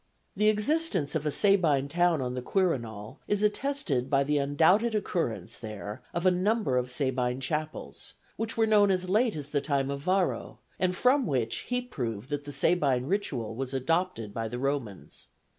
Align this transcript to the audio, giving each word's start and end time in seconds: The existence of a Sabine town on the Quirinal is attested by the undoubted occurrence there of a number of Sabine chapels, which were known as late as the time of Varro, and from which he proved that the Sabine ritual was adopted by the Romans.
The 0.35 0.49
existence 0.49 1.13
of 1.13 1.27
a 1.27 1.29
Sabine 1.29 1.87
town 1.87 2.23
on 2.23 2.33
the 2.33 2.41
Quirinal 2.41 3.19
is 3.27 3.43
attested 3.43 4.09
by 4.09 4.23
the 4.23 4.39
undoubted 4.39 4.95
occurrence 4.95 5.59
there 5.59 6.01
of 6.11 6.25
a 6.25 6.31
number 6.31 6.75
of 6.79 6.89
Sabine 6.89 7.39
chapels, 7.39 8.15
which 8.35 8.57
were 8.57 8.65
known 8.65 8.89
as 8.89 9.09
late 9.11 9.35
as 9.35 9.49
the 9.49 9.61
time 9.61 9.91
of 9.91 10.01
Varro, 10.01 10.57
and 10.79 10.95
from 10.95 11.27
which 11.27 11.57
he 11.69 11.81
proved 11.81 12.31
that 12.31 12.45
the 12.45 12.51
Sabine 12.51 13.05
ritual 13.05 13.53
was 13.53 13.75
adopted 13.75 14.33
by 14.33 14.47
the 14.47 14.57
Romans. 14.57 15.27